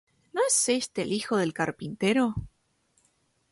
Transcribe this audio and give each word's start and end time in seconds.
¿No 0.33 0.41
es 0.47 0.67
éste 0.67 1.03
el 1.03 1.11
hijo 1.13 1.37
del 1.37 1.53
carpintero? 1.53 2.33